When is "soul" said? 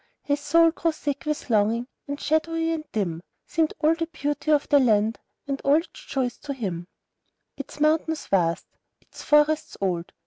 0.39-0.71